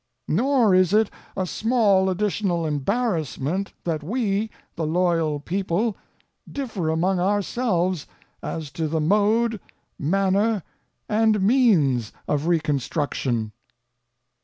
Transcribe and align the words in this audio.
Nor 0.27 0.73
is 0.73 0.93
it 0.93 1.11
a 1.37 1.45
small 1.45 2.09
additional 2.09 2.65
embarrassment 2.65 3.71
that 3.83 4.01
we, 4.01 4.49
the 4.75 4.87
loyal 4.87 5.39
people, 5.39 5.95
differ 6.51 6.89
among 6.89 7.19
ourselves 7.19 8.07
as 8.41 8.71
to 8.71 8.87
the 8.87 8.99
mode, 8.99 9.59
manner, 9.99 10.63
and 11.07 11.41
means 11.43 12.13
of 12.27 12.47
reconstruction. 12.47 13.51